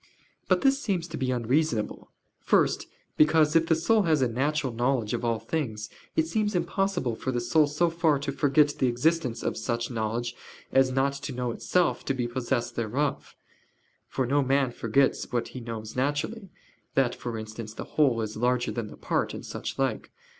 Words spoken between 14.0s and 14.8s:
for no man